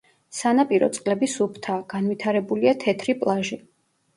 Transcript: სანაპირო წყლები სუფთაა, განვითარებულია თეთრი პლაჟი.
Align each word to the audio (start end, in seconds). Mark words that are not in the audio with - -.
სანაპირო 0.35 0.87
წყლები 0.95 1.29
სუფთაა, 1.33 1.83
განვითარებულია 1.95 2.75
თეთრი 2.87 3.17
პლაჟი. 3.23 3.63